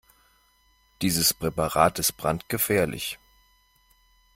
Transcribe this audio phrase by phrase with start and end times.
[1.03, 3.19] Dieses Präparat ist brandgefährlich.